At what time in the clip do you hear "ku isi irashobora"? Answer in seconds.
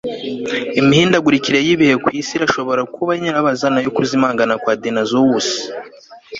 2.03-2.81